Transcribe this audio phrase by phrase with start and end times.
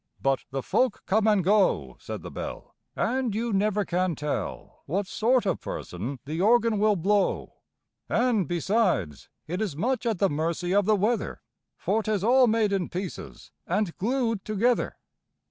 [0.19, 5.05] But the folk come and go, Said the Bell, And you never can tell What
[5.05, 7.57] sort of person the Organ will blow!
[8.09, 11.43] And, besides, it is much at the mercy of the weather
[11.77, 14.97] For 'tis all made in pieces and glued together!